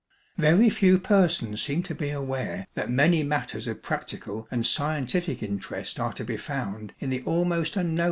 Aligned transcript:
Very 0.37 0.71
few 0.71 0.97
persons 0.97 1.61
seem 1.61 1.83
to 1.83 1.93
be 1.93 2.09
aware 2.09 2.65
that 2.73 2.89
many 2.89 3.21
matters 3.21 3.67
of 3.67 3.83
practical 3.83 4.47
and 4.49 4.65
scientific 4.65 5.43
interest 5.43 5.99
are 5.99 6.13
to 6.13 6.23
be 6.23 6.37
found 6.37 6.95
in 6.97 7.11
the 7.11 7.21
almost 7.21 7.27
unknown 7.27 7.37
art 7.37 7.67
of 7.67 7.69
change 7.85 7.89
ringing. 7.89 7.99